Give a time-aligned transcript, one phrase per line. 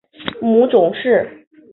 [0.41, 1.45] 母仲氏。